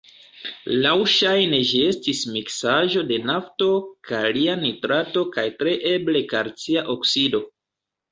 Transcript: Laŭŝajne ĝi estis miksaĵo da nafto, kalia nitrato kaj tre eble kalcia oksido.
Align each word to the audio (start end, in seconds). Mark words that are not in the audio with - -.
Laŭŝajne 0.83 1.57
ĝi 1.71 1.81
estis 1.89 2.21
miksaĵo 2.37 3.03
da 3.11 3.19
nafto, 3.31 3.67
kalia 4.11 4.55
nitrato 4.63 5.23
kaj 5.37 5.45
tre 5.61 5.75
eble 5.91 6.25
kalcia 6.33 6.85
oksido. 6.95 7.43